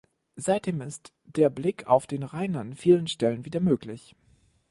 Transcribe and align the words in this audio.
Seitdem 0.35 0.81
ist 0.81 1.13
der 1.25 1.51
Blick 1.51 1.85
auf 1.85 2.07
den 2.07 2.23
Rhein 2.23 2.55
an 2.55 2.73
vielen 2.75 3.05
Stellen 3.05 3.45
wieder 3.45 3.59
möglich. 3.59 4.15